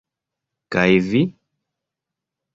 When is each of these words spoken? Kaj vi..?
Kaj 0.75 0.87
vi..? 1.11 1.21